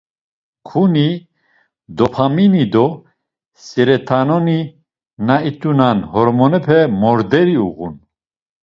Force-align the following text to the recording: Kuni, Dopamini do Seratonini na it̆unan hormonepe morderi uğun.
Kuni, 0.67 1.03
Dopamini 1.97 2.63
do 2.73 2.85
Seratonini 3.67 4.59
na 5.27 5.35
it̆unan 5.49 5.97
hormonepe 6.13 6.79
morderi 7.01 7.57
uğun. 7.67 7.93